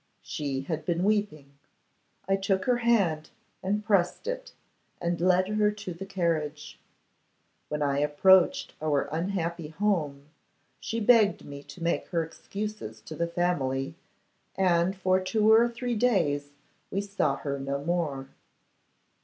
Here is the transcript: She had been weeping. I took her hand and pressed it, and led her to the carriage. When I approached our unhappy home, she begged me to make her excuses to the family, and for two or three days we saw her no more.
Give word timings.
She 0.23 0.61
had 0.61 0.83
been 0.83 1.03
weeping. 1.03 1.59
I 2.27 2.35
took 2.35 2.65
her 2.65 2.77
hand 2.77 3.29
and 3.61 3.85
pressed 3.85 4.25
it, 4.25 4.51
and 4.99 5.21
led 5.21 5.47
her 5.49 5.69
to 5.69 5.93
the 5.93 6.07
carriage. 6.07 6.79
When 7.69 7.83
I 7.83 7.99
approached 7.99 8.73
our 8.81 9.07
unhappy 9.11 9.67
home, 9.67 10.29
she 10.79 10.99
begged 10.99 11.45
me 11.45 11.61
to 11.61 11.83
make 11.83 12.07
her 12.07 12.23
excuses 12.23 12.99
to 13.01 13.15
the 13.15 13.27
family, 13.27 13.93
and 14.55 14.95
for 14.95 15.19
two 15.19 15.51
or 15.51 15.69
three 15.69 15.95
days 15.95 16.49
we 16.89 17.01
saw 17.01 17.35
her 17.35 17.59
no 17.59 17.83
more. 17.85 18.29